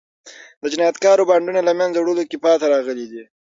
[0.61, 3.23] د جنایتکارو بانډونو له منځه وړلو کې پاتې راغلي دي.